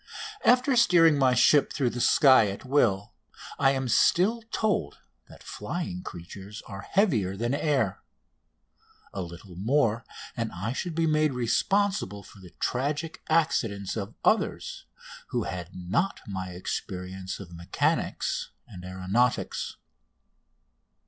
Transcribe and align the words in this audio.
After 0.43 0.75
steering 0.75 1.15
my 1.19 1.35
ship 1.35 1.71
through 1.71 1.91
the 1.91 2.01
sky 2.01 2.47
at 2.47 2.65
will 2.65 3.13
I 3.59 3.69
am 3.69 3.87
still 3.87 4.41
told 4.51 4.97
that 5.29 5.43
flying 5.43 6.01
creatures 6.01 6.63
are 6.65 6.81
heavier 6.81 7.37
than 7.37 7.51
the 7.51 7.63
air. 7.63 8.01
A 9.13 9.21
little 9.21 9.55
more 9.55 10.03
and 10.35 10.51
I 10.53 10.73
should 10.73 10.95
be 10.95 11.05
made 11.05 11.33
responsible 11.33 12.23
for 12.23 12.39
the 12.39 12.49
tragic 12.59 13.21
accidents 13.29 13.95
of 13.95 14.15
others 14.25 14.87
who 15.27 15.43
had 15.43 15.75
not 15.75 16.21
my 16.25 16.47
experience 16.47 17.39
of 17.39 17.53
mechanics 17.53 18.49
and 18.65 18.83
aeronautics. 18.83 19.77